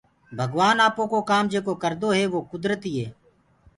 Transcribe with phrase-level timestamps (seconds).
[0.37, 3.07] ڀگوآن آپو ڪو ڪآم جيڪو ڪردو هي وو ڪُدرتيٚ هي۔